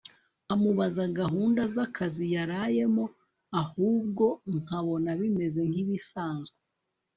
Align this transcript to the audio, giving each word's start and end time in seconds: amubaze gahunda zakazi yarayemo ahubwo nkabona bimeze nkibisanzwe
amubaze 0.53 1.03
gahunda 1.19 1.61
zakazi 1.75 2.25
yarayemo 2.35 3.05
ahubwo 3.61 4.25
nkabona 4.59 5.09
bimeze 5.19 5.61
nkibisanzwe 5.69 6.57